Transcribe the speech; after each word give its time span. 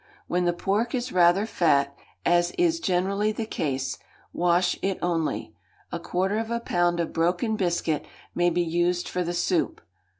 When 0.25 0.45
the 0.45 0.51
pork 0.53 0.95
is 0.95 1.11
rather 1.11 1.45
fat, 1.45 1.95
as 2.25 2.53
is 2.57 2.79
generally 2.79 3.31
the 3.31 3.45
case, 3.45 3.99
wash 4.33 4.75
it 4.81 4.97
only; 4.99 5.53
a 5.91 5.99
quarter 5.99 6.39
of 6.39 6.49
a 6.49 6.59
pound 6.59 6.99
of 6.99 7.13
broken 7.13 7.55
biscuit 7.55 8.07
may 8.33 8.49
be 8.49 8.63
used 8.63 9.07
for 9.07 9.23
the 9.23 9.35
soup. 9.35 9.79